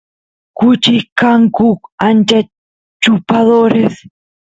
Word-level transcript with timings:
kuchis 0.57 1.03
kanku 1.19 1.67
ancha 2.07 2.39
chupadores 3.01 3.93